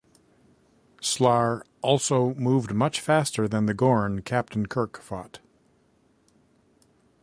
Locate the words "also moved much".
1.83-2.99